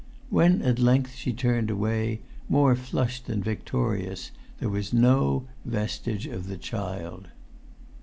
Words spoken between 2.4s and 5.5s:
more flushed than victorious, there was no